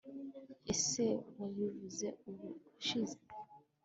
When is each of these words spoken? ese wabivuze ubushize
ese 0.73 1.05
wabivuze 1.37 2.07
ubushize 2.29 3.17